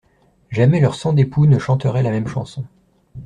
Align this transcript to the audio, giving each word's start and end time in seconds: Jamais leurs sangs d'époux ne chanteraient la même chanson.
Jamais 0.49 0.79
leurs 0.81 0.95
sangs 0.95 1.13
d'époux 1.13 1.45
ne 1.45 1.59
chanteraient 1.59 2.01
la 2.01 2.09
même 2.09 2.27
chanson. 2.27 2.65